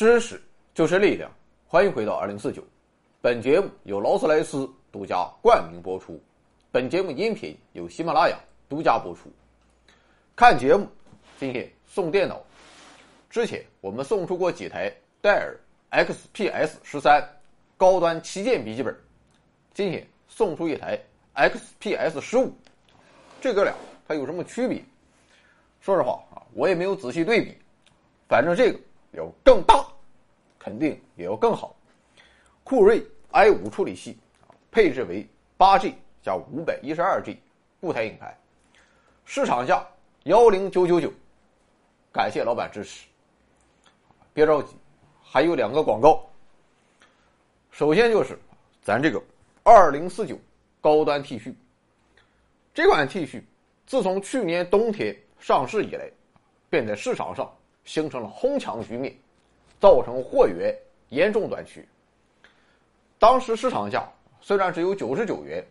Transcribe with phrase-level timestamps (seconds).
[0.00, 0.40] 知识
[0.72, 1.30] 就是力量，
[1.66, 2.64] 欢迎回到二零四九。
[3.20, 6.18] 本节目由劳斯莱斯独家冠名播出，
[6.72, 9.30] 本节目音频由喜马拉雅独家播出。
[10.34, 10.88] 看节目，
[11.38, 12.42] 今天送电脑。
[13.28, 15.54] 之前我们送出过几台戴尔
[15.90, 17.22] XPS 十三
[17.76, 18.98] 高端旗舰笔记本，
[19.74, 20.98] 今天送出一台
[21.34, 22.50] XPS 十五。
[23.38, 23.74] 这哥俩
[24.08, 24.82] 它有什么区别？
[25.82, 27.54] 说实话啊，我也没有仔细对比，
[28.30, 28.80] 反正这个。
[29.14, 29.84] 要更大，
[30.60, 31.74] 肯定也要更好。
[32.62, 34.16] 酷睿 i 五处理器
[34.70, 37.40] 配置为八 G 加五百一十二 G
[37.80, 38.38] 固态硬盘，
[39.24, 39.84] 市场价
[40.24, 41.10] 幺零九九九。
[42.12, 43.08] 感谢老板支持。
[44.34, 44.76] 别着急，
[45.22, 46.24] 还有两个广告。
[47.70, 48.38] 首先就是
[48.82, 49.20] 咱这个
[49.64, 50.38] 二零四九
[50.80, 51.54] 高端 T 恤，
[52.74, 53.42] 这款 T 恤
[53.86, 56.08] 自从去年冬天上市以来，
[56.68, 57.50] 便在市场上。
[57.82, 59.12] 形成了哄抢局面，
[59.80, 60.72] 造成货源
[61.08, 61.84] 严重短缺。
[63.18, 64.08] 当时市场价
[64.40, 65.64] 虽然只有九十九元，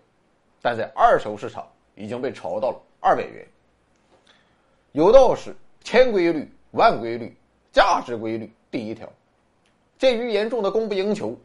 [0.62, 3.48] 但在二手市场已经被炒到了二百元。
[4.92, 7.36] 有道是千规律万规律，
[7.72, 9.08] 价值规律第一条。
[9.98, 11.38] 鉴于严重的供不应求，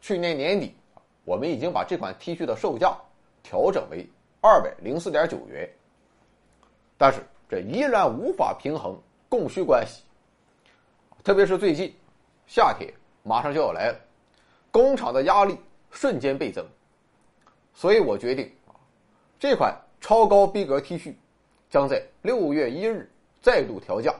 [0.00, 0.74] 去年年底
[1.24, 2.96] 我们已经把这款 T 恤的售价
[3.42, 4.06] 调整为
[4.40, 5.68] 二百零四点九元。
[6.98, 8.98] 但是这依然无法平衡
[9.28, 10.02] 供需关系。
[11.22, 11.94] 特别是最近，
[12.50, 14.00] 夏天马上就要来了，
[14.72, 15.56] 工厂的压力
[15.92, 16.66] 瞬间倍增，
[17.72, 18.74] 所以我决定啊，
[19.38, 21.14] 这款超高逼格 T 恤
[21.70, 23.08] 将在六月一日
[23.40, 24.12] 再度调价，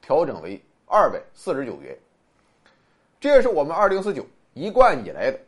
[0.00, 1.98] 调整为二百四十九元。
[3.18, 5.40] 这也是我们二零四九一贯以来的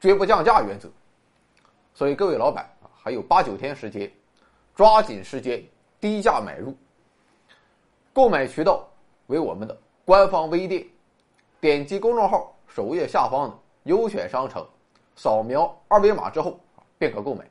[0.00, 0.90] 绝不降价原则。
[1.94, 4.10] 所以各位老板啊，还有八九天时间，
[4.74, 5.62] 抓紧时间
[6.00, 6.76] 低价买入。
[8.12, 8.84] 购买渠道
[9.28, 9.78] 为我们的。
[10.04, 10.84] 官方微店，
[11.60, 14.64] 点击公众号首页下方的优选商城，
[15.16, 16.58] 扫描二维码之后
[16.98, 17.44] 便可购买。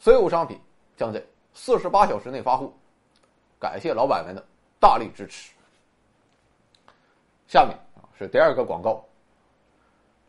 [0.00, 0.60] 所有商品
[0.96, 2.72] 将在四十八小时内发货。
[3.60, 4.44] 感谢老板们的
[4.80, 5.52] 大力支持。
[7.46, 9.04] 下面啊是第二个广告。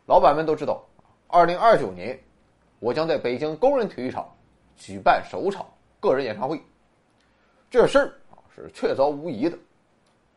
[0.06, 0.84] 老板们都知道，
[1.26, 2.18] 二零二九年
[2.78, 4.32] 我将在北京工人体育场
[4.76, 5.66] 举办首场
[5.98, 6.62] 个人演唱会。
[7.68, 9.58] 这事儿啊是确凿无疑的。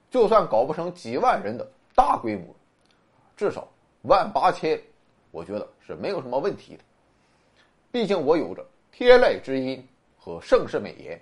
[0.10, 2.56] 就算搞不成几万人的大规模，
[3.36, 3.68] 至少
[4.04, 4.82] 万八千，
[5.32, 6.84] 我觉得是没有什么问题的。
[7.92, 9.86] 毕竟我有着天籁之音
[10.18, 11.20] 和盛世美颜。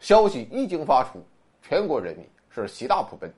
[0.00, 1.22] 消息一经发出，
[1.60, 3.30] 全国人民是喜大普奔，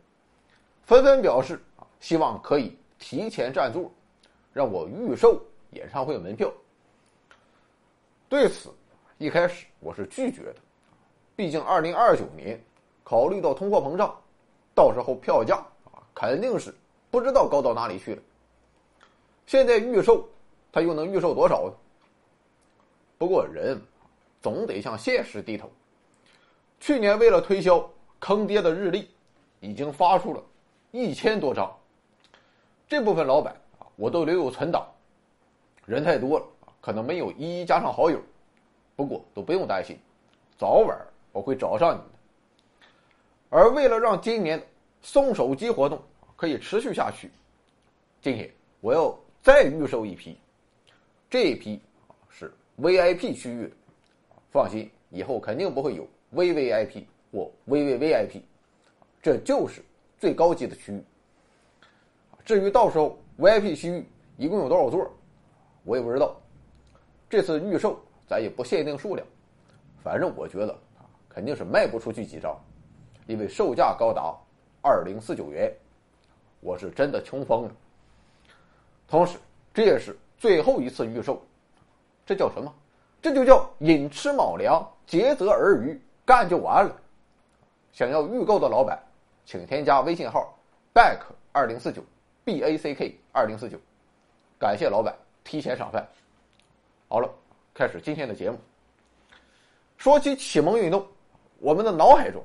[0.84, 3.90] 纷纷表示啊，希望可以提前占座，
[4.52, 6.48] 让我预售演唱会门票。
[8.28, 8.72] 对此，
[9.18, 10.56] 一开始我是拒绝的，
[11.34, 12.56] 毕竟二零二九年。
[13.02, 14.16] 考虑到通货膨胀，
[14.76, 15.60] 到时候票价
[16.14, 16.74] 肯定是
[17.10, 18.22] 不知道高到哪里去了。
[19.46, 20.28] 现在预售，
[20.72, 21.74] 他又能预售多少呢？
[23.18, 23.80] 不过人
[24.40, 25.70] 总得向现实低头。
[26.80, 27.88] 去年为了推销
[28.18, 29.10] 坑爹的日历，
[29.60, 30.42] 已经发出了
[30.90, 31.70] 一千多张。
[32.86, 34.86] 这部分老板啊，我都留有存档。
[35.86, 36.46] 人太多了
[36.80, 38.20] 可能没有一一加上好友。
[38.96, 39.98] 不过都不用担心，
[40.56, 40.96] 早晚
[41.32, 42.88] 我会找上你的。
[43.50, 44.62] 而为了让今年
[45.04, 46.00] 送手机活动
[46.34, 47.30] 可以持续下去，
[48.22, 48.50] 今天
[48.80, 50.38] 我要再预售一批，
[51.28, 51.78] 这一批
[52.30, 52.50] 是
[52.80, 53.70] VIP 区域，
[54.50, 58.40] 放心，以后肯定不会有 VVIP 或 VVVIP，
[59.22, 59.84] 这就是
[60.18, 61.04] 最高级的区域。
[62.42, 64.06] 至于到时候 VIP 区域
[64.38, 65.12] 一共有多少座，
[65.84, 66.34] 我也不知道。
[67.28, 69.26] 这次预售咱也不限定数量，
[70.02, 72.58] 反正我觉得啊，肯定是卖不出去几张。
[73.26, 74.34] 因为售价高达
[74.84, 75.74] 二零四九元，
[76.60, 77.70] 我是真的穷疯了。
[79.08, 79.38] 同时，
[79.72, 81.42] 这也是最后一次预售，
[82.26, 82.70] 这叫什么？
[83.22, 86.94] 这就叫寅吃卯粮，竭泽而渔，干就完了。
[87.92, 89.02] 想要预购的老板，
[89.46, 90.54] 请添加微信号
[90.92, 91.18] back
[91.50, 92.04] 二零四九
[92.44, 93.78] b a c k 二零四九，
[94.58, 96.06] 感谢老板提前赏饭。
[97.08, 97.30] 好了，
[97.72, 98.58] 开始今天的节目。
[99.96, 101.06] 说起启蒙运动，
[101.58, 102.44] 我们的脑海中。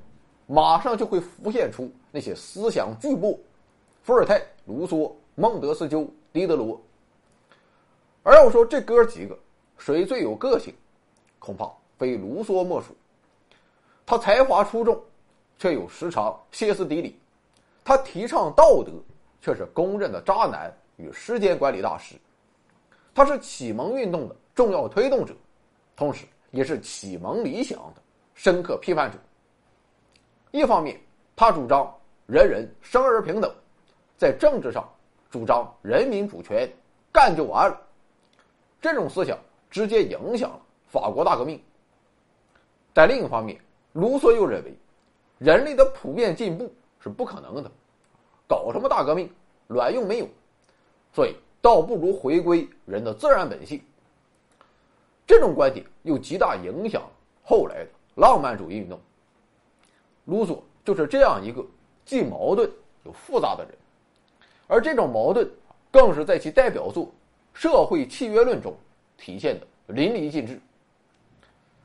[0.51, 3.38] 马上就会浮现出那些思想巨擘，
[4.03, 6.79] 伏尔泰、卢梭、孟德斯鸠、狄德罗。
[8.23, 9.38] 而要说这哥几个
[9.77, 10.73] 谁最有个性，
[11.39, 12.95] 恐怕非卢梭莫属。
[14.06, 15.00] 他才华出众，
[15.57, 17.11] 却又时常歇斯底里；
[17.83, 18.91] 他提倡道德，
[19.41, 22.15] 却是公认的渣男与时间管理大师。
[23.13, 25.33] 他是启蒙运动的重要推动者，
[25.95, 28.01] 同时也是启蒙理想的
[28.33, 29.17] 深刻批判者。
[30.51, 31.00] 一方面，
[31.35, 31.94] 他主张
[32.30, 33.52] 人人生而平等，
[34.16, 34.88] 在政治上
[35.31, 36.70] 主张人民主权，
[37.12, 37.81] 干就完了。
[38.80, 39.36] 这种思想
[39.68, 41.60] 直接影响了法国大革命。
[42.94, 43.60] 但另一方面，
[43.94, 44.78] 卢梭又认为，
[45.40, 47.72] 人类的普遍进步是不可能的，
[48.48, 49.28] 搞什么大革命，
[49.70, 50.28] 卵用没有，
[51.12, 53.81] 所以倒不如回归人的自然本性。
[55.26, 57.02] 这种观点又极大影响
[57.44, 59.00] 后来的浪漫主义运动。
[60.26, 61.66] 卢梭就是这样一个
[62.09, 62.67] 既矛盾
[63.06, 63.73] 又复杂的人，
[64.65, 65.47] 而这种矛盾
[65.91, 67.06] 更是在其代表作
[67.53, 68.75] 《社会契约论》中
[69.15, 70.59] 体现的淋漓尽致。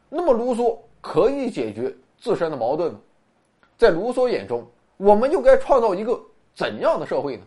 [0.09, 0.79] 那么，卢梭。
[1.07, 2.99] 可以解决自身的矛盾吗？
[3.77, 4.67] 在卢梭眼中，
[4.97, 6.19] 我们又该创造一个
[6.55, 7.45] 怎样的社会呢？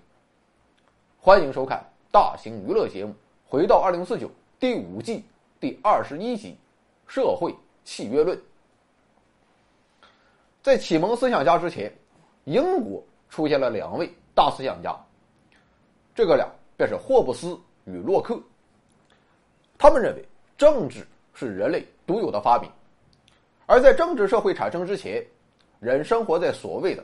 [1.19, 3.11] 欢迎收看大型娱乐节目
[3.47, 4.27] 《回到二零四九》
[4.59, 5.25] 第五季
[5.59, 6.55] 第二十一集
[7.11, 7.51] 《社会
[7.83, 8.37] 契约论》。
[10.61, 11.91] 在启蒙思想家之前，
[12.47, 14.97] 英国出现了两位大思想家，
[16.15, 16.47] 这个俩
[16.77, 18.39] 便是霍布斯与洛克。
[19.77, 20.25] 他们认为
[20.57, 22.71] 政治是人类独有的发明。
[23.65, 25.21] 而在政治社会产生之前，
[25.81, 27.03] 人生活在所谓的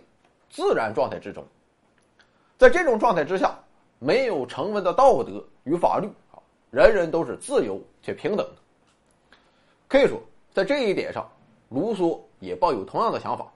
[0.50, 1.46] 自然状态之中。
[2.58, 3.54] 在这种状态之下，
[4.00, 6.40] 没有成文的道德与法律啊，
[6.72, 9.38] 人人都是自由且平等的。
[9.90, 10.18] 可以说，
[10.54, 11.30] 在这一点上，
[11.68, 13.52] 卢梭也抱有同样的想法。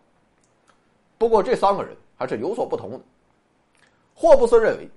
[1.17, 2.99] 不过，这三个人还是有所不同的。
[4.13, 4.89] 霍布斯认为，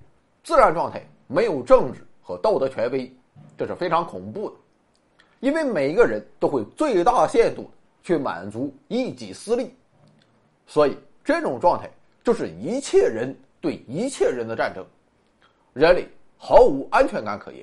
[0.43, 3.13] 自然状态没有政治和道德权威，
[3.57, 4.57] 这是非常恐怖的，
[5.41, 7.71] 因为每一个人都会最大限度。
[8.03, 9.75] 去满足一己私利，
[10.67, 11.89] 所以这种状态
[12.25, 14.83] 就是一切人对一切人的战争，
[15.75, 16.09] 人类
[16.39, 17.63] 毫无安全感可言。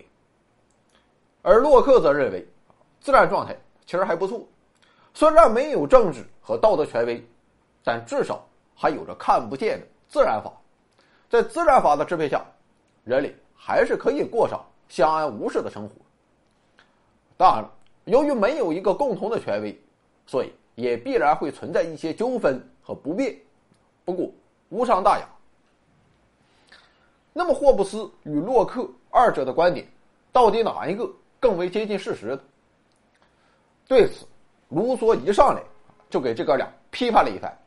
[1.41, 2.47] 而洛克则认为，
[3.01, 4.47] 自然状态其实还不错，
[5.11, 7.27] 虽然没有政治和道德权威，
[7.87, 8.45] 但至少
[8.75, 10.51] 还有着看不见的自然法，
[11.29, 12.45] 在自然法的支配下，
[13.05, 15.95] 人类还是可以过上相安无事的生活。
[17.37, 17.71] 当然了，
[18.03, 19.81] 由于没有一个共同的权威。
[20.29, 23.33] 所以也必然会存在一些纠纷和不便，
[24.03, 24.29] 不过
[24.67, 25.25] 无伤大雅。
[27.31, 29.87] 那么霍布斯与洛克二者的观点，
[30.33, 31.09] 到底哪一个
[31.39, 32.37] 更为接近事实？
[33.87, 34.25] 对此，
[34.67, 35.63] 卢梭一上来
[36.09, 37.57] 就给这哥俩批判了一番。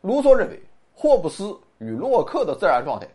[0.00, 0.60] 卢梭认为，
[0.94, 3.08] 霍布斯与洛克的自然状态，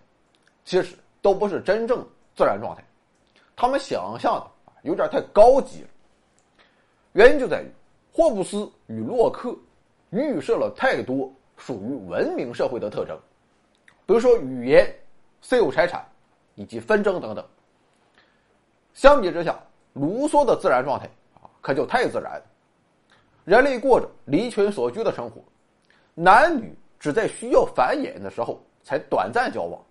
[0.66, 2.84] 其实都不是真正自然状态，
[3.56, 4.48] 他们想象的
[4.82, 5.88] 有点太高级了。
[7.14, 7.72] 原因就在于。
[8.16, 9.58] 霍布斯与洛克
[10.12, 13.20] 预设了太多属于文明社会的特征，
[14.06, 14.96] 比如说语言、
[15.42, 16.08] 私有财产
[16.54, 17.44] 以及纷争等等。
[18.94, 19.60] 相比之下，
[19.94, 21.10] 卢梭的自然状态
[21.42, 22.40] 啊，可就太自然。
[23.46, 25.42] 人类过着离群所居的生活，
[26.14, 29.82] 男女只在需要繁衍的时候才短暂交往。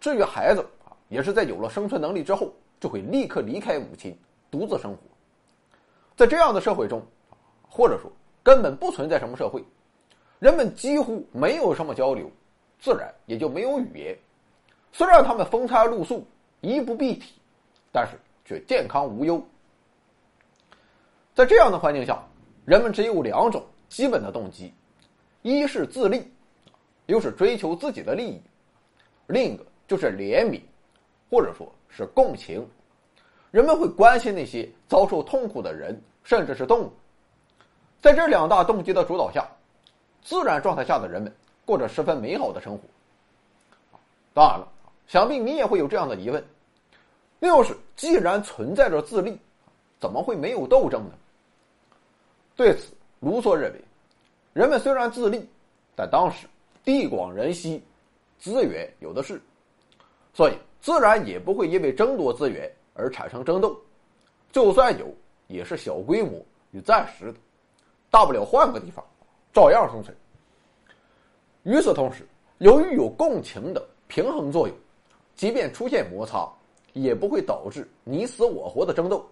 [0.00, 4.16] 至于孩子啊，也是在有了生存能力之后，就会立刻离开母亲，
[4.50, 4.98] 独自生活。
[6.16, 7.02] 在这样的社会中。
[7.70, 8.10] 或者说
[8.42, 9.62] 根本不存在什么社会，
[10.38, 12.28] 人们几乎没有什么交流，
[12.80, 14.18] 自然也就没有语言。
[14.90, 16.26] 虽然他们风餐露宿，
[16.62, 17.34] 衣不蔽体，
[17.92, 19.40] 但是却健康无忧。
[21.34, 22.20] 在这样的环境下，
[22.64, 24.72] 人们只有两种基本的动机：
[25.48, 26.30] 一是自立，
[27.06, 28.40] 又是追求自己的利益；
[29.28, 30.60] 另一个就是怜悯，
[31.30, 32.68] 或者说是共情。
[33.50, 36.92] 人们会关心那些遭受痛苦的人，甚至是动物。
[37.98, 39.48] 在这两大动机的主导下，
[40.22, 42.80] 自然状态下的人们过着十分美好的生活。
[44.34, 44.68] 当然了，
[45.06, 46.44] 想必你也会有这样的疑问：
[47.38, 49.40] 那要是既然存在着自利，
[49.98, 51.10] 怎么会没有斗争呢？
[52.54, 53.80] 对此，卢梭认为，
[54.52, 55.48] 人们虽然自立，
[55.94, 56.46] 但当时
[56.84, 57.82] 地广人稀，
[58.38, 59.40] 资源有的是，
[60.32, 63.76] 所以自然也不会因为争夺资源而产生争斗。
[64.50, 65.06] 就算有，
[65.46, 67.38] 也是小规模与暂时的。
[68.10, 69.04] 大不了换个地方，
[69.52, 70.16] 照样生存。
[71.64, 72.26] 与此同时，
[72.58, 74.76] 由于有共情的平衡作用，
[75.34, 76.50] 即便出现摩擦，
[76.94, 79.28] 也不会导致你死我活的争斗。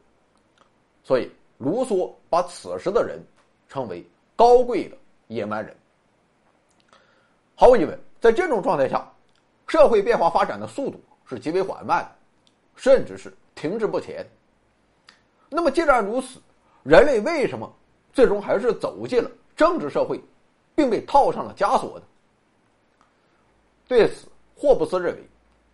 [1.03, 3.19] 所以，卢梭把此时的人
[3.67, 4.05] 称为
[4.37, 4.97] 高贵的
[5.29, 5.75] 野蛮人。
[7.55, 9.11] 毫无疑问，在这种状态下，
[9.67, 12.11] 社会变化发展的速度是极为缓慢的，
[12.77, 14.27] 甚至是停滞不前。
[15.49, 16.41] 那么，既然如此，
[16.83, 17.73] 人类为什么？
[18.13, 20.23] 最终还是走进了政治社会，
[20.75, 22.05] 并被套上了枷锁呢。
[23.87, 25.23] 对此，霍布斯认为，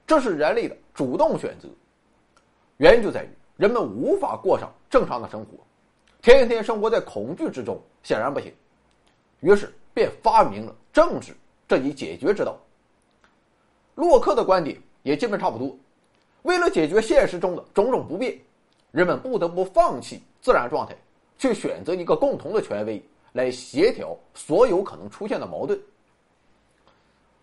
[0.06, 1.68] 这是人类的主动选择。
[2.78, 5.58] 原因就在于人们无法过上正常的生活，
[6.20, 8.52] 天天生活在恐惧之中，显然不行。
[9.42, 11.36] 于是便发明了政治
[11.68, 12.58] 这一解决之道。
[13.94, 15.76] 洛克的观点也基本差不多。
[16.42, 18.36] 为了解决现实中的种种不便，
[18.90, 20.96] 人们不得不放弃自然状态，
[21.38, 23.00] 去选择一个共同的权威
[23.32, 25.78] 来协调所有可能出现的矛盾。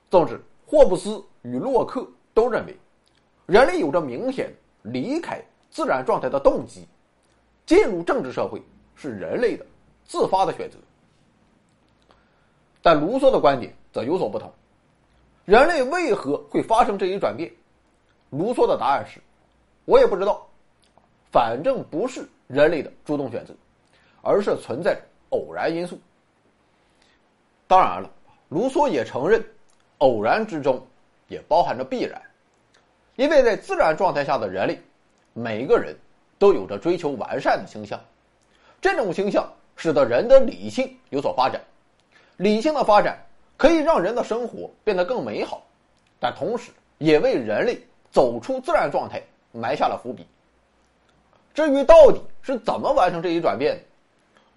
[0.09, 2.75] 总之，霍布斯与洛克都认为，
[3.45, 5.39] 人类有着明显离开
[5.69, 6.87] 自然状态的动机，
[7.65, 8.61] 进入政治社会
[8.95, 9.65] 是人类的
[10.05, 10.77] 自发的选择。
[12.81, 14.51] 但卢梭的观点则有所不同。
[15.45, 17.51] 人类为何会发生这一转变？
[18.29, 19.19] 卢梭的答案是：
[19.85, 20.47] 我也不知道，
[21.31, 23.53] 反正不是人类的主动选择，
[24.21, 25.99] 而是存在偶然因素。
[27.67, 28.09] 当然了，
[28.49, 29.43] 卢梭也承认，
[29.97, 30.85] 偶然之中
[31.27, 32.21] 也包含着必然，
[33.15, 34.79] 因为在自然状态下的人类，
[35.33, 35.95] 每个人
[36.37, 37.99] 都有着追求完善的倾向，
[38.79, 41.59] 这种倾向使得人的理性有所发展。
[42.39, 43.19] 理性的发展
[43.57, 45.61] 可以让人的生活变得更美好，
[46.21, 47.77] 但同时也为人类
[48.11, 50.25] 走出自然状态埋下了伏笔。
[51.53, 53.77] 至于到底是怎么完成这一转变，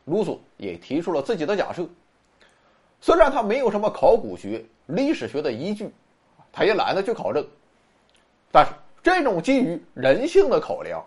[0.05, 1.85] 卢梭也提出了自己的假设。
[3.01, 5.91] 虽然他没有什么考古学、历史学的依据，
[6.53, 7.45] 他也懒得去考证，
[8.53, 8.71] 但是
[9.03, 11.05] 这种基于人性的考量，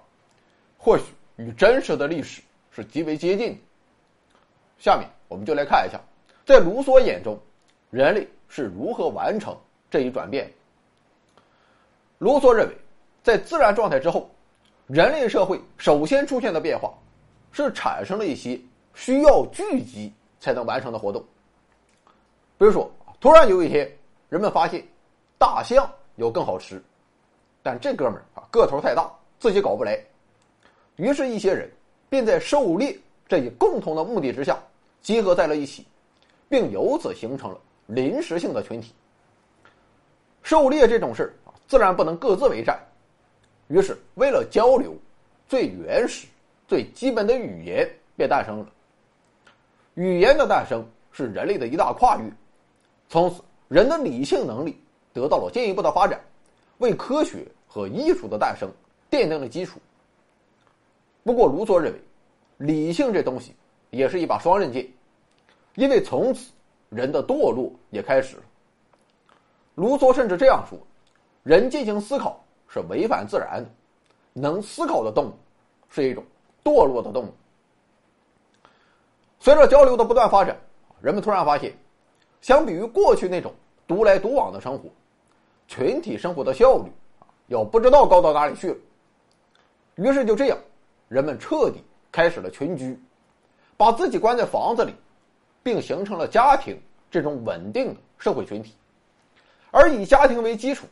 [0.77, 1.05] 或许
[1.37, 3.57] 与真实的历史是极为接近的。
[4.77, 5.97] 下面我们就来看一下。
[6.45, 7.37] 在卢梭眼中，
[7.89, 9.57] 人类是如何完成
[9.89, 10.47] 这一转变？
[12.19, 12.77] 卢梭认为，
[13.23, 14.29] 在自然状态之后，
[14.85, 16.93] 人类社会首先出现的变化，
[17.51, 18.59] 是产生了一些
[18.93, 21.19] 需要聚集才能完成的活动。
[22.59, 23.91] 比如说，突然有一天，
[24.29, 24.85] 人们发现
[25.39, 26.79] 大象有更好吃，
[27.63, 29.99] 但这哥们儿啊个头太大，自己搞不来，
[30.97, 31.67] 于是，一些人
[32.07, 32.95] 便在狩猎
[33.27, 34.61] 这一共同的目的之下，
[35.01, 35.83] 集合在了一起。
[36.49, 38.93] 并由此形成了临时性的群体。
[40.43, 42.79] 狩猎这种事啊，自然不能各自为战，
[43.67, 44.95] 于是为了交流，
[45.47, 46.27] 最原始、
[46.67, 48.67] 最基本的语言便诞生了。
[49.95, 52.31] 语言的诞生是人类的一大跨越，
[53.09, 54.79] 从此人的理性能力
[55.13, 56.19] 得到了进一步的发展，
[56.77, 58.69] 为科学和艺术的诞生
[59.09, 59.79] 奠定了基础。
[61.23, 61.99] 不过，卢梭认为，
[62.57, 63.55] 理性这东西
[63.89, 64.87] 也是一把双刃剑。
[65.75, 66.51] 因为从此，
[66.89, 68.43] 人的堕落也开始了。
[69.75, 70.79] 卢梭甚至这样说
[71.43, 73.69] ：“人进行思考是违反自然的，
[74.33, 75.33] 能思考的动物
[75.89, 76.23] 是一种
[76.63, 77.33] 堕落的动物。”
[79.39, 80.57] 随着交流的不断发展，
[81.01, 81.73] 人们突然发现，
[82.39, 83.53] 相比于过去那种
[83.85, 84.89] 独来独往的生活，
[85.67, 86.91] 群体生活的效率
[87.47, 88.77] 要不知道高到哪里去了。
[89.95, 90.57] 于是就这样，
[91.09, 92.97] 人们彻底开始了群居，
[93.75, 94.95] 把自己关在房子里。
[95.65, 96.79] 并形成了家庭
[97.09, 98.75] 这种稳定的社会群体，
[99.71, 100.85] 而以家庭为基础，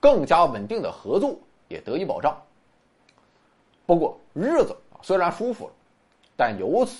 [0.00, 2.34] 更加稳定的合作也得以保障。
[3.84, 5.72] 不过，日子虽然舒服了，
[6.34, 6.96] 但由此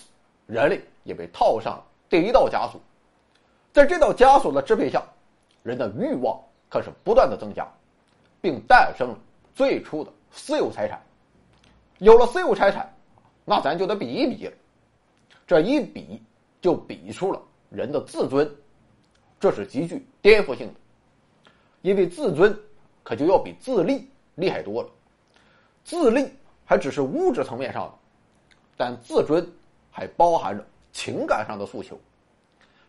[0.46, 2.78] 人类也被套上了第一道枷锁。
[3.72, 5.02] 在这道枷锁的支配下，
[5.62, 7.66] 人的欲望可是不断的增加，
[8.42, 9.18] 并诞生了
[9.54, 11.00] 最初的私有财产。
[11.96, 12.94] 有了私有财产，
[13.46, 14.52] 那咱就得比一比了。
[15.46, 16.22] 这一比。
[16.60, 18.50] 就比出了人的自尊，
[19.38, 21.50] 这是极具颠覆性的，
[21.82, 22.58] 因为自尊
[23.02, 24.88] 可就要比自立厉害多了。
[25.84, 26.28] 自立
[26.64, 27.94] 还只是物质层面上的，
[28.76, 29.46] 但自尊
[29.90, 31.98] 还包含着情感上的诉求。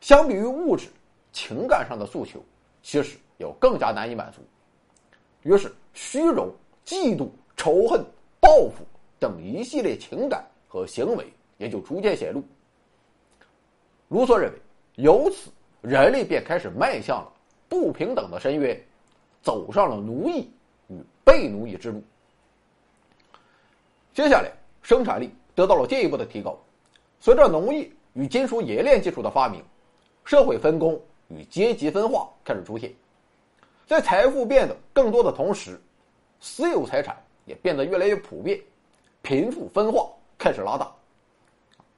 [0.01, 0.89] 相比于物质，
[1.31, 2.43] 情感上的诉求
[2.81, 4.41] 其实要更加难以满足。
[5.43, 6.51] 于是，虚荣、
[6.86, 8.03] 嫉妒、仇恨、
[8.39, 8.83] 报复
[9.19, 12.43] 等一系列情感和行为也就逐渐显露。
[14.09, 14.57] 卢梭认为，
[14.95, 15.49] 由此
[15.81, 17.31] 人类便开始迈向了
[17.67, 18.81] 不平等的深渊，
[19.41, 20.49] 走上了奴役
[20.87, 20.95] 与
[21.25, 22.01] 被奴役之路。
[24.13, 26.57] 接下来，生产力得到了进一步的提高，
[27.19, 29.63] 随着农业与金属冶炼技术的发明，
[30.23, 32.93] 社会分工与阶级分化开始出现。
[33.85, 35.79] 在财富变得更多的同时，
[36.39, 38.59] 私有财产也变得越来越普遍，
[39.21, 40.89] 贫富分化开始拉大。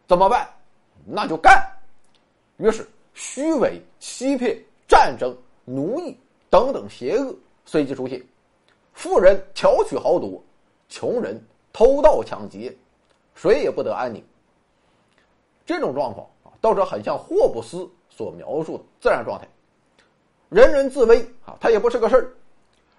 [0.07, 0.49] 怎么办？
[1.05, 1.63] 那就干！
[2.59, 6.17] 于是，虚伪、欺骗、战争、奴役
[6.49, 7.33] 等等邪恶
[7.65, 8.21] 随即出现，
[8.91, 10.43] 富人巧取豪夺，
[10.89, 12.75] 穷人偷盗抢劫，
[13.33, 14.21] 谁也不得安宁。
[15.65, 19.47] 这种状况啊，倒是很像霍布斯所描述的自然状态，
[20.49, 22.33] 人人自危啊，他也不是个事儿。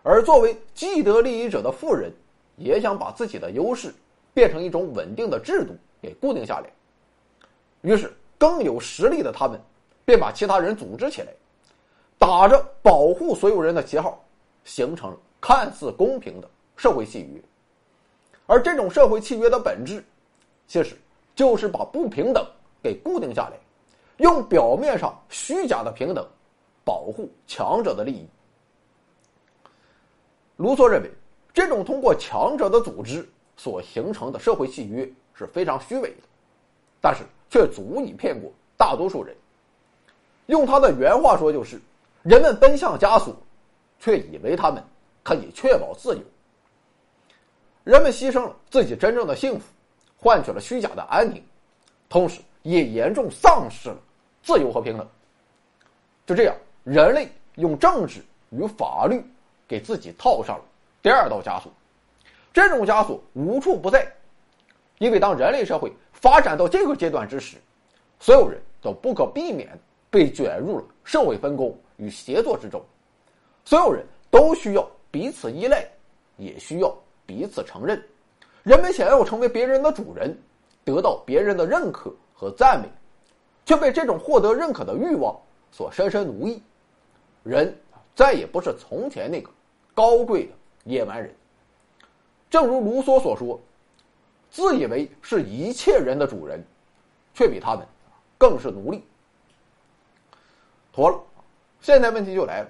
[0.03, 2.11] 而作为既得利益者的富人，
[2.57, 3.95] 也想把自己的优势
[4.33, 6.71] 变成一种稳定的制度给固定下来，
[7.83, 8.11] 于是。
[8.41, 9.61] 更有实力的他们，
[10.03, 11.29] 便把其他人组织起来，
[12.19, 14.19] 打着保护所有人的旗号，
[14.65, 17.39] 形成了看似公平的社会契约。
[18.47, 20.03] 而这种社会契约的本质，
[20.67, 20.97] 其实
[21.35, 22.43] 就是把不平等
[22.83, 23.59] 给固定下来，
[24.17, 26.27] 用表面上虚假的平等，
[26.83, 28.27] 保护强者的利益。
[30.57, 31.11] 卢梭认为，
[31.53, 33.29] 这种通过强者的组织
[33.59, 36.23] 所形成的社会契约是非常虚伪的，
[37.03, 39.37] 但是却足以骗过大多数人。
[40.47, 41.79] 用他的原话说，就是
[42.23, 43.37] 人们奔向枷锁，
[43.99, 44.83] 却以为他们
[45.23, 46.23] 可以确保自由。
[47.85, 49.67] 人们牺牲了自己真正的幸福，
[50.17, 51.43] 换取了虚假的安宁，
[52.09, 53.97] 同时也严重丧失了
[54.43, 55.07] 自由和平等。
[56.27, 56.55] 就这样，
[56.85, 59.23] 人类用政治与法律
[59.67, 60.65] 给自己套上了
[61.03, 61.73] 第二道枷锁。
[62.53, 64.07] 这种枷锁无处不在，
[64.99, 67.57] 因为当人类社会发展到这个阶段之时，
[68.19, 69.69] 所有人都不可避免
[70.11, 72.83] 被卷入了社会分工与协作之中，
[73.65, 75.87] 所有人都需要彼此依赖，
[76.37, 76.95] 也需要。
[77.27, 78.03] 彼此承认，
[78.65, 80.37] 人们想要成为别人的主人，
[80.85, 82.89] 得到别人的认可和赞美，
[83.65, 85.33] 却被这种获得认可的欲望
[85.71, 86.61] 所深深奴役。
[87.45, 87.73] 人
[88.17, 89.49] 再也不是从前那个
[89.95, 91.33] 高贵的野蛮人。
[92.51, 93.57] 正如卢梭所说
[94.51, 96.65] ：“自以为是一切人的主人，
[97.35, 97.87] 却比他们
[98.37, 99.05] 更是奴隶。”
[100.93, 101.21] 妥了，
[101.81, 102.69] 现在问题就来了：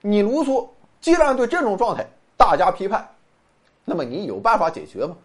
[0.00, 0.66] 你卢梭
[1.00, 3.08] 既然对这种状态大加批判。
[3.84, 5.16] 那么你有办法解决吗？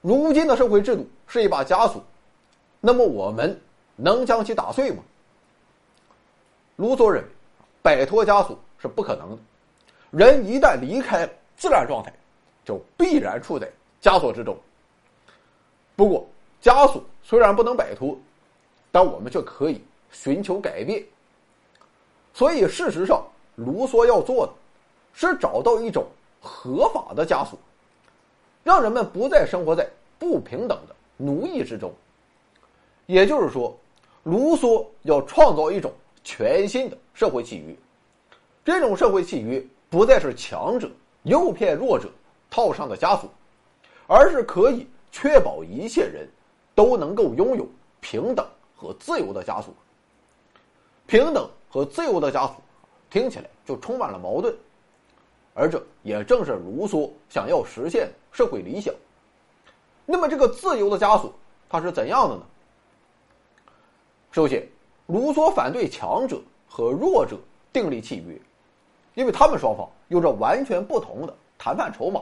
[0.00, 2.02] 如今的社会制度是一把枷锁，
[2.80, 3.60] 那么我们
[3.96, 5.02] 能将其打碎吗？
[6.76, 7.28] 卢梭认为，
[7.82, 9.38] 摆脱枷锁是不可能的。
[10.10, 12.10] 人一旦离开了自然状态，
[12.64, 14.56] 就必然处在枷锁之中。
[15.96, 16.26] 不过，
[16.62, 18.16] 枷锁虽然不能摆脱，
[18.92, 19.82] 但我们却可以
[20.12, 21.02] 寻求改变。
[22.34, 24.52] 所以，事实上，卢梭要做的，
[25.14, 26.06] 是找到一种
[26.40, 27.58] 合法的枷锁。
[28.62, 31.90] 让人们不再生活在不平等的奴役之中，
[33.06, 33.74] 也就是说，
[34.24, 35.90] 卢梭要创造一种
[36.24, 37.74] 全新的社会契约。
[38.64, 40.90] 这种社会契约不再是强者
[41.22, 42.10] 诱骗弱者
[42.50, 43.30] 套上的枷锁，
[44.08, 44.86] 而是可以
[45.18, 46.28] 确保一切人
[46.74, 47.66] 都能够拥有
[48.02, 49.72] 平等和自由的枷锁。
[51.06, 52.56] 平等和自由的枷锁
[53.08, 54.54] 听起来就充满了矛盾。
[55.54, 58.94] 而这也正是卢梭想要实现社会理想。
[60.04, 61.32] 那么，这个自由的枷锁
[61.66, 62.42] 它是怎样的呢？
[64.32, 64.68] 首先，
[65.06, 67.38] 卢梭反对强者和弱者
[67.72, 68.38] 订立契约，
[69.14, 72.20] 因为他们双方有着完全不同的谈判筹码，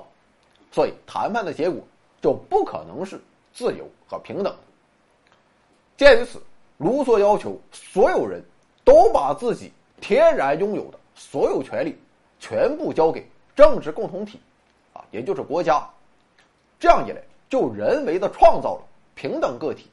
[0.70, 1.82] 所以谈判的结果
[2.24, 3.20] 就不可能是
[3.52, 4.56] 自由和平等。
[5.94, 6.40] 鉴于此，
[6.78, 8.42] 卢梭要求所有人
[8.82, 11.94] 都把自己天然拥有的所有权利。
[12.40, 14.40] 全部交给政治共同体，
[14.94, 15.86] 啊，也就是国家，
[16.78, 18.82] 这样一来，就人为的创造了
[19.14, 19.90] 平等个体。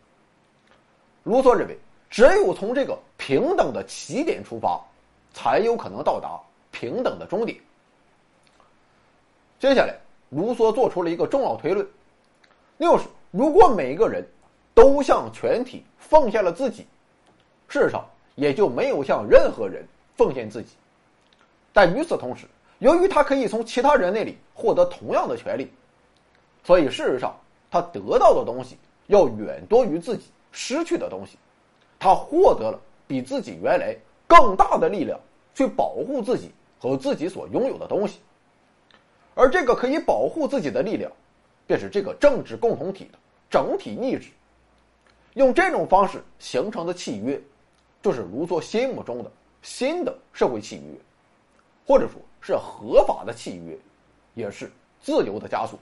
[1.24, 1.78] 卢梭认为，
[2.10, 4.82] 只有从这个平等的起点出发，
[5.34, 6.39] 才有可能到达
[6.72, 7.58] 平等的终点。
[9.60, 9.98] 接下来，
[10.30, 11.88] 卢梭做出了一个重要推论，
[12.77, 14.25] 六是如果每一个人
[14.73, 16.86] 都向全体奉献了自己，
[17.67, 18.05] 世上
[18.36, 20.69] 也就没有向任何人奉献自己。
[21.73, 22.45] 但与此同时，
[22.79, 25.71] 由于他可以从其他人那里获得同样的权利，
[26.63, 27.36] 所以事实上
[27.69, 31.38] 他得到的东西要远多于自己失去的东西。
[31.99, 33.95] 他获得了比自己原来
[34.27, 35.19] 更大的力量
[35.53, 38.19] 去保护自己和自己所拥有的东西。
[39.36, 41.12] 而这个可以保护自己的力量，
[41.67, 43.19] 便是这个政治共同体的
[43.50, 44.30] 整体意志。
[45.34, 47.41] 用这种方式形成的契约，
[48.02, 51.00] 就是卢梭心目中的新的社会契约。
[51.84, 53.78] 或者说是合法的契约，
[54.34, 54.71] 也是
[55.02, 55.78] 自由的枷锁。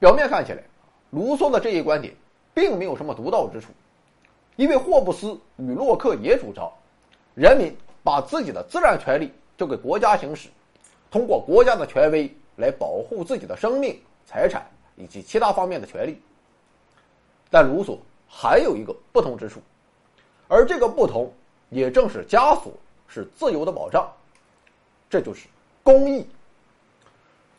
[0.00, 0.62] 表面看起来，
[1.10, 2.12] 卢梭的这一观点
[2.52, 3.68] 并没有什么独到之处，
[4.56, 6.72] 因为霍布斯与洛克也主张，
[7.34, 10.48] 人民把自己的自然权利交给国家行使，
[11.10, 14.66] 通过国家的权威来保护自己的生命、财产
[14.96, 16.20] 以及其他方面的权利。
[17.50, 19.60] 但卢梭还有一个不同之处，
[20.48, 21.32] 而这个不同
[21.70, 22.72] 也正是枷锁。
[23.08, 24.12] 是自由的保障，
[25.08, 25.46] 这就是
[25.84, 26.26] 公益。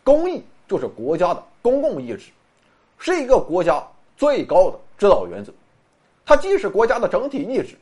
[0.04, 2.32] 公益就是国家的公共意志，
[3.00, 3.82] 是一个国家
[4.18, 5.54] 最高的指导原则。
[6.26, 7.78] 它既是国家的整体意志，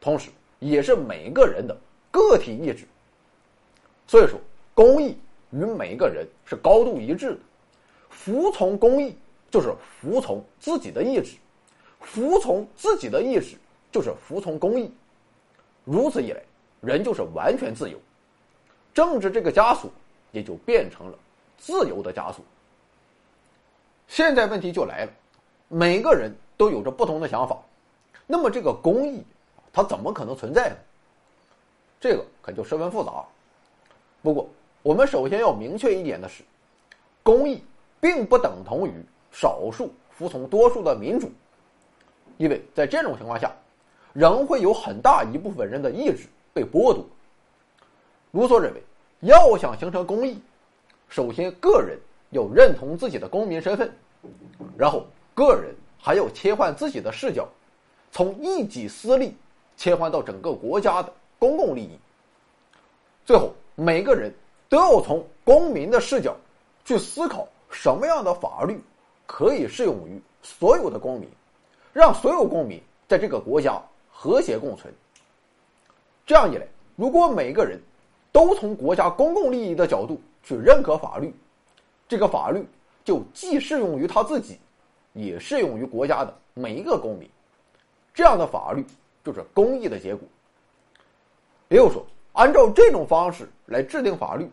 [0.00, 1.74] 同时也是每个人的
[2.10, 2.84] 个体意志。
[4.08, 4.36] 所以说，
[4.74, 5.16] 公益
[5.50, 7.38] 与每一个人是高度一致的。
[8.10, 9.16] 服从公义
[9.50, 11.36] 就是服从自己的意志，
[12.00, 13.56] 服从自己的意志
[13.90, 14.92] 就是服从公义。
[15.84, 16.42] 如此一来。
[16.82, 17.98] 人就是完全自由，
[18.94, 19.90] 政治这个枷锁
[20.30, 21.18] 也就变成了
[21.58, 22.44] 自由的枷锁。
[24.06, 25.12] 现在问题就来了，
[25.68, 27.58] 每个人都有着不同的想法，
[28.26, 29.24] 那么这个公义，
[29.72, 30.76] 它怎么可能存在呢？
[31.98, 33.24] 这个可就十分复杂。
[34.22, 34.48] 不过，
[34.86, 36.44] 我们首先要明确一点的是，
[37.24, 37.60] 公益
[38.00, 38.92] 并不等同于
[39.32, 41.28] 少数服从多数的民主，
[42.36, 43.50] 因为在这种情况下，
[44.12, 47.04] 仍会有很大一部分人的意志被剥夺。
[48.30, 48.82] 卢梭认为，
[49.22, 50.40] 要想形成公益，
[51.08, 51.98] 首先个人
[52.30, 53.92] 要认同自己的公民身份，
[54.78, 57.48] 然后个人还要切换自己的视角，
[58.12, 59.34] 从一己私利
[59.76, 61.98] 切换到整个国家的公共利益。
[63.24, 64.32] 最后，每个人
[64.68, 66.36] 都要从公民的视角
[66.84, 68.80] 去思考什么样的法律
[69.26, 71.28] 可以适用于所有的公民，
[71.92, 74.92] 让所有公民在这个国家和谐共存。
[76.24, 77.80] 这样一来，如果每个人
[78.32, 81.32] 都从国家公共利益的角度去认可法律，
[82.08, 82.64] 这个法律
[83.04, 84.58] 就既适用于他自己，
[85.12, 87.28] 也适用于国家的每一个公民。
[88.12, 88.84] 这样的法律
[89.24, 90.26] 就是公益的结果。
[91.68, 92.04] 也有说，
[92.36, 94.46] 按照这种方式来制定法律，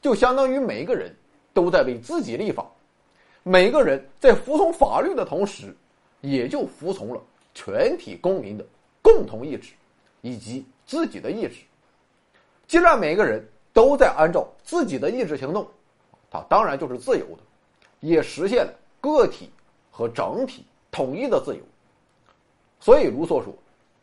[0.00, 1.12] 就相当于每一个人
[1.52, 2.64] 都在为自己立法，
[3.42, 5.76] 每个人在服从法律的同时，
[6.20, 7.20] 也就服从了
[7.52, 8.64] 全体公民的
[9.02, 9.72] 共同意志
[10.20, 11.56] 以及自己的意志。
[12.68, 15.66] 既然每个人都在按照自己的意志行动，
[16.30, 17.38] 他当然就是自由的，
[17.98, 19.50] 也实现了个体
[19.90, 21.62] 和整体统一的自由。
[22.78, 23.52] 所以卢梭说：“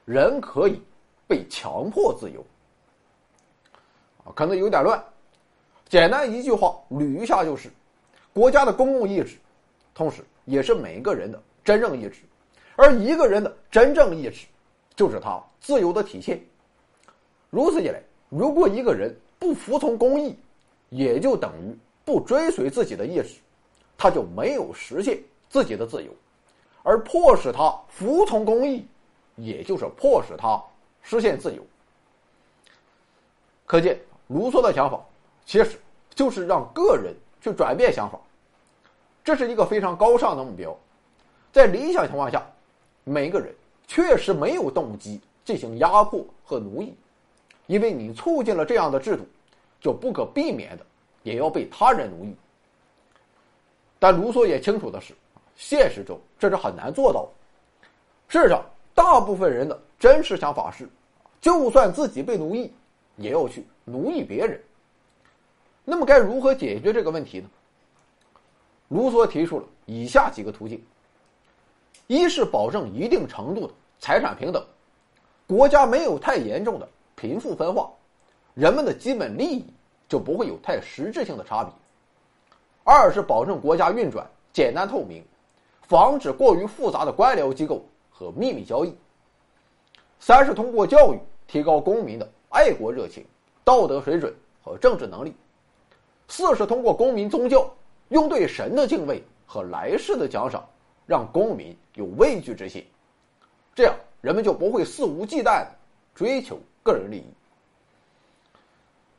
[0.03, 0.81] 人可以
[1.27, 2.45] 被强迫自由。”
[4.33, 5.03] 可能有点乱，
[5.87, 7.69] 简单一句话捋一下就是：
[8.33, 9.37] 国家的公共意志，
[9.93, 12.21] 同时也是每一个人的真正意志，
[12.75, 14.47] 而一个人的真正意志，
[14.95, 16.41] 就是他自由的体现。
[17.49, 18.01] 如此一来。
[18.27, 20.35] 如果一个人不服从公义，
[20.89, 23.35] 也就等于不追随自己的意志，
[23.95, 26.11] 他就没有实现自己的自由，
[26.81, 28.85] 而迫使他服从公义，
[29.35, 30.61] 也就是迫使他
[31.03, 31.63] 实现自由。
[33.65, 34.99] 可见，卢梭的想法
[35.45, 35.79] 其实
[36.13, 38.19] 就是让个人去转变想法，
[39.23, 40.75] 这是一个非常高尚的目标。
[41.51, 42.45] 在理想情况下，
[43.03, 43.53] 每个人
[43.87, 46.93] 确实没有动机进行压迫和奴役。
[47.67, 49.25] 因为你促进了这样的制度，
[49.81, 50.85] 就不可避免的
[51.23, 52.35] 也要被他人奴役。
[53.97, 55.15] 但卢梭也清楚的是，
[55.55, 57.27] 现实中这是很难做到。
[58.27, 60.87] 事实上，大部分人的真实想法是，
[61.41, 62.71] 就算自己被奴役，
[63.17, 64.61] 也要去奴役别人。
[65.83, 67.49] 那么该如何解决这个问题呢？
[68.89, 70.83] 卢梭提出了以下几个途径：
[72.07, 74.65] 一是保证一定程度的财产平等，
[75.47, 76.87] 国家没有太严重的。
[77.17, 77.89] 贫富分化，
[78.55, 79.65] 人们的基本利益
[80.09, 81.73] 就不会有太实质性的差别。
[82.83, 85.23] 二是保证国家运转简单透明，
[85.83, 88.93] 防止过于复杂的官僚机构和秘密交易。
[90.19, 93.25] 三是通过教育提高公民的爱国热情、
[93.65, 95.35] 道德水准和政治能力。
[96.29, 97.69] 四是通过公民宗教，
[98.07, 100.65] 用对神的敬畏和来世的奖赏，
[101.05, 102.87] 让公民有畏惧之心，
[103.75, 105.67] 这样人们就不会肆无忌惮
[106.15, 106.57] 追求。
[106.81, 107.25] 个人利益。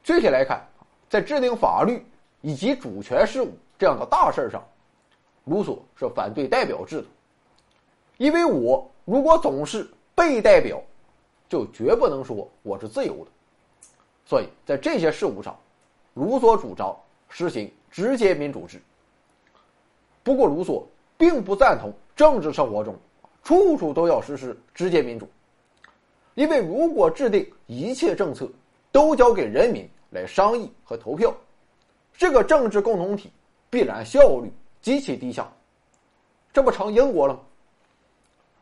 [0.03, 0.66] 具体来看，
[1.11, 2.03] 在制定法律
[2.40, 4.66] 以及主权事务这样的大事上，
[5.44, 7.07] 卢梭是反对代表制的，
[8.16, 10.81] 因为我如果总是被代表，
[11.48, 13.30] 就绝不能说我是自由的。
[14.24, 15.56] 所以在这些事务上，
[16.14, 16.96] 卢梭主张
[17.28, 18.80] 实行直接民主制。
[20.22, 20.82] 不过，卢梭
[21.16, 22.96] 并不赞同政治生活中
[23.44, 25.28] 处处都要实施直接民主。
[26.35, 28.48] 因为如果制定一切政策
[28.90, 31.32] 都交给人民来商议和投票，
[32.16, 33.30] 这个政治共同体
[33.70, 34.50] 必然效率
[34.82, 35.50] 极其低下，
[36.52, 37.40] 这不成英国了吗？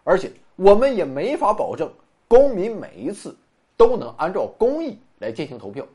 [0.05, 1.91] 而且我们也没法保证
[2.29, 3.37] 公民每一次
[3.77, 5.87] 都能按照公义来进行投票，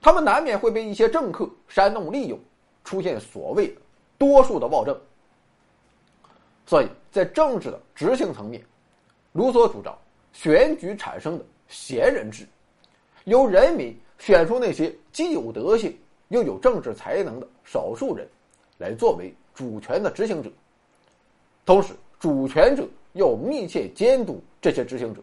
[0.00, 2.38] 他们难免会被一些政客煽动利用，
[2.84, 3.80] 出现所谓的
[4.16, 4.98] 多数的暴政。
[6.66, 8.62] 所以在政治的执行层面，
[9.32, 9.96] 卢梭主张。
[10.32, 12.44] 选举产生的贤人制，
[13.22, 18.28] 由人民选出那些既有德性又有政治才能的少数人，
[18.78, 20.50] 来作为主权的执行者。
[21.64, 25.22] 同时，主权者要密切监督这些执行者，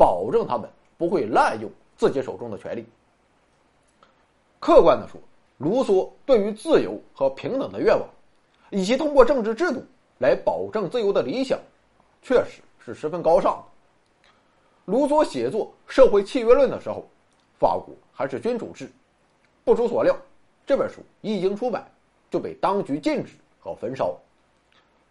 [0.00, 2.86] 保证他们不会滥用自己手中的权利。
[4.58, 5.20] 客观的说，
[5.58, 8.08] 卢梭对于自由和平等的愿望，
[8.70, 9.84] 以及通过政治制度
[10.16, 11.58] 来保证自由的理想，
[12.22, 13.62] 确实是十分高尚。
[14.86, 17.04] 卢梭写作《社会契约论》的时候，
[17.58, 18.90] 法国还是君主制，
[19.64, 20.16] 不出所料，
[20.66, 21.86] 这本书一经出版
[22.30, 24.16] 就被当局禁止和焚烧。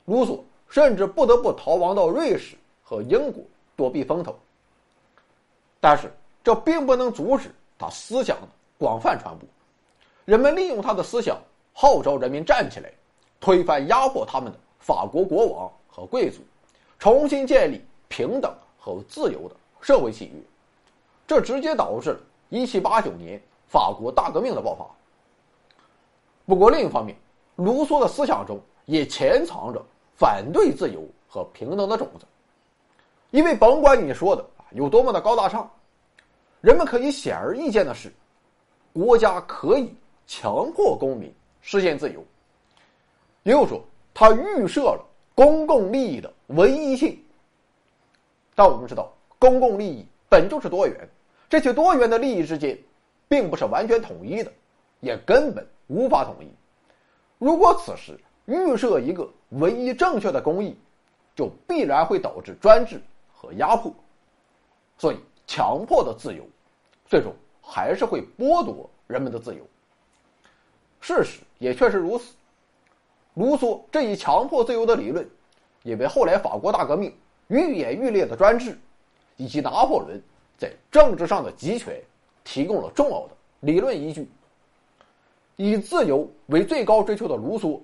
[0.05, 3.43] 卢梭甚至不得不逃亡到瑞士和英国
[3.75, 4.35] 躲避风头。
[5.79, 6.11] 但是
[6.43, 9.47] 这并不能阻止他思想的广泛传播。
[10.25, 11.37] 人们利用他的思想
[11.73, 12.91] 号召人民站起来，
[13.39, 16.39] 推翻压迫他们的法国国王和贵族，
[16.97, 20.33] 重新建立平等和自由的社会契约。
[21.25, 22.19] 这直接导致了
[22.51, 24.85] 1789年法国大革命的爆发。
[26.45, 27.15] 不过另一方面，
[27.55, 29.81] 卢梭的思想中也潜藏着
[30.15, 32.25] 反对自由和平等的种子，
[33.31, 35.69] 因为甭管你说的有多么的高大上，
[36.61, 38.11] 人们可以显而易见的是，
[38.93, 39.93] 国家可以
[40.27, 42.23] 强迫公民实现自由。
[43.43, 47.17] 也就是说，他预设了公共利益的唯一性。
[48.53, 51.09] 但我们知道，公共利益本就是多元。
[51.49, 52.77] 这些多元的利益之间，
[53.27, 54.51] 并不是完全统一的，
[54.99, 56.47] 也根本无法统一。
[57.37, 60.77] 如果此时预设一个唯一正确的公义，
[61.35, 63.01] 就必然会导致专制
[63.33, 63.91] 和压迫。
[64.99, 66.43] 所以，强迫的自由，
[67.07, 69.65] 最终还是会剥夺人们的自由。
[70.99, 72.35] 事实也确实如此。
[73.35, 75.25] 卢梭这一强迫自由的理论，
[75.83, 77.15] 也为后来法国大革命
[77.47, 78.77] 愈演愈烈的专制，
[79.37, 80.21] 以及拿破仑。
[80.57, 81.97] 在政治上的集权
[82.43, 84.29] 提供了重要的理论依据。
[85.55, 87.79] 以自由为最高追求的卢梭，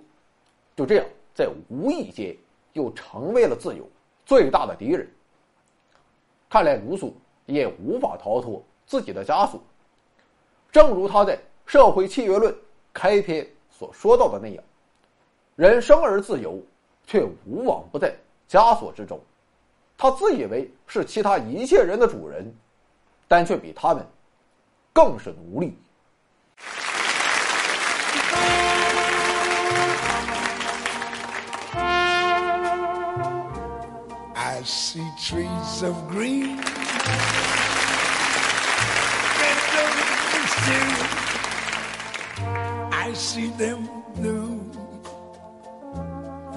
[0.75, 2.35] 就这样在无意间
[2.73, 3.87] 又成为了自由
[4.25, 5.09] 最大的敌人。
[6.49, 7.11] 看来卢梭
[7.45, 9.61] 也无法逃脱自己的枷锁。
[10.71, 12.53] 正如他在《社会契约论》
[12.93, 14.63] 开篇所说到的那样
[15.55, 16.59] ：“人生而自由，
[17.05, 18.15] 却无往不在
[18.49, 19.19] 枷锁之中。
[19.97, 22.53] 他自以为是其他一切人的主人。”
[23.27, 24.05] 但却比他们
[24.93, 25.75] 更是奴隶。
[34.65, 36.59] See trees of green.
[42.91, 44.59] I see them blue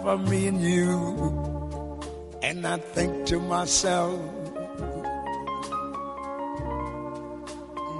[0.02, 0.90] for me and you,
[2.42, 4.18] and I think to myself.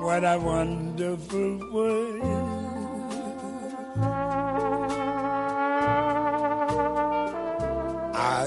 [0.08, 2.47] what a wonderful world.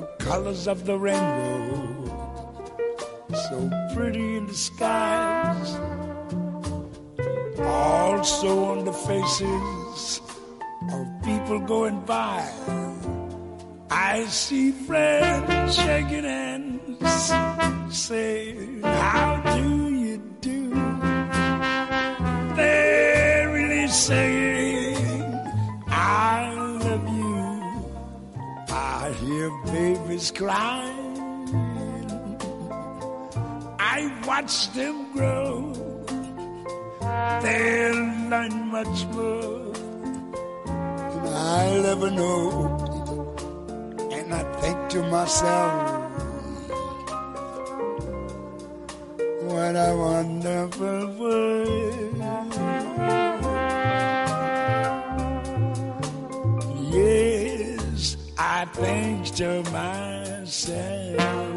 [0.00, 2.06] The colors of the rainbow,
[3.28, 5.74] so pretty in the skies,
[7.60, 10.22] also on the faces
[10.90, 12.50] of people going by.
[13.90, 20.70] I see friends shaking hands, saying, How do you do?
[22.56, 24.59] They're really saying,
[28.72, 31.16] I hear babies crying.
[33.80, 35.72] I watch them grow.
[37.42, 39.72] They'll learn much more
[41.22, 42.86] than I'll ever know.
[44.12, 46.12] And I think to myself,
[49.42, 52.19] what a wonderful world.
[58.74, 61.49] things to myself.